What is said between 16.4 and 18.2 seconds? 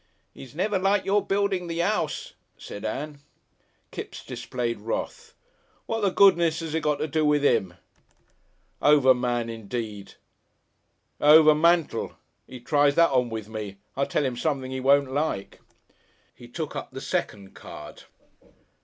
took up the second card.